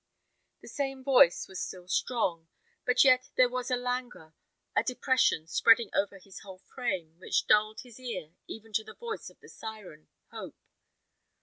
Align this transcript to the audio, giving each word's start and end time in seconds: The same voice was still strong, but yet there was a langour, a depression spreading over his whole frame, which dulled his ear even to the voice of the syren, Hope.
The 0.63 0.67
same 0.67 1.03
voice 1.03 1.47
was 1.47 1.61
still 1.61 1.87
strong, 1.87 2.47
but 2.87 3.03
yet 3.03 3.29
there 3.37 3.47
was 3.49 3.69
a 3.69 3.75
langour, 3.77 4.33
a 4.75 4.81
depression 4.81 5.45
spreading 5.47 5.91
over 5.93 6.17
his 6.17 6.39
whole 6.39 6.57
frame, 6.73 7.19
which 7.19 7.45
dulled 7.45 7.81
his 7.81 7.99
ear 7.99 8.33
even 8.47 8.73
to 8.73 8.83
the 8.83 8.95
voice 8.95 9.29
of 9.29 9.39
the 9.41 9.47
syren, 9.49 10.07
Hope. 10.31 10.57